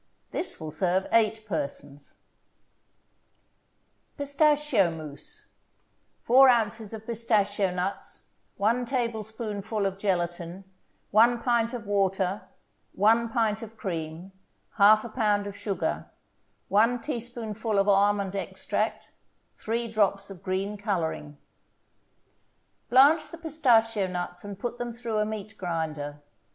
[0.31, 2.15] This will serve eight persons.
[4.17, 5.51] PISTACHIO MOUSSE
[6.23, 10.63] 4 ounces of pistachio nuts 1 tablespoonful of gelatin
[11.11, 12.41] 1 pint of water
[12.93, 14.31] 1 pint of cream
[14.79, 16.07] 1/2 pound of sugar
[16.69, 19.11] 1 teaspoonful of almond extract
[19.53, 21.37] 3 drops of green coloring
[22.89, 26.23] Blanch the pistachio nuts and put them through a meat grinder.